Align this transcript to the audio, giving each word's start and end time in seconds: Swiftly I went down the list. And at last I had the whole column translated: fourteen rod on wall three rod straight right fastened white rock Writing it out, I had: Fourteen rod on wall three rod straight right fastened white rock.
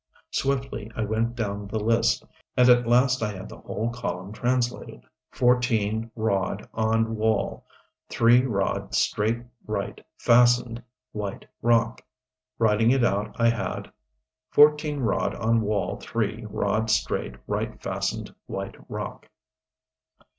Swiftly 0.31 0.91
I 0.95 1.03
went 1.03 1.35
down 1.35 1.67
the 1.67 1.77
list. 1.79 2.25
And 2.57 2.67
at 2.69 2.87
last 2.87 3.21
I 3.21 3.33
had 3.33 3.47
the 3.49 3.59
whole 3.59 3.91
column 3.91 4.33
translated: 4.33 5.03
fourteen 5.29 6.09
rod 6.15 6.67
on 6.73 7.15
wall 7.15 7.67
three 8.09 8.41
rod 8.43 8.95
straight 8.95 9.43
right 9.67 10.03
fastened 10.17 10.81
white 11.11 11.45
rock 11.61 12.01
Writing 12.57 12.89
it 12.89 13.03
out, 13.03 13.39
I 13.39 13.49
had: 13.49 13.91
Fourteen 14.49 15.01
rod 15.01 15.35
on 15.35 15.61
wall 15.61 15.97
three 15.97 16.47
rod 16.49 16.89
straight 16.89 17.35
right 17.45 17.79
fastened 17.79 18.33
white 18.47 18.77
rock. 18.89 19.29